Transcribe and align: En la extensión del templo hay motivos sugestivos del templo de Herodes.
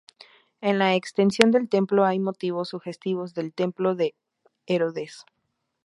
En 0.61 0.79
la 0.79 0.95
extensión 0.95 1.51
del 1.51 1.69
templo 1.69 2.05
hay 2.05 2.17
motivos 2.17 2.69
sugestivos 2.69 3.35
del 3.35 3.53
templo 3.53 3.93
de 3.93 4.15
Herodes. 4.65 5.25